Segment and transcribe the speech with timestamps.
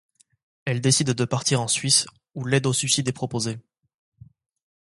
[0.65, 3.59] Elle décide de partir en Suisse où l'aide au suicide est proposée.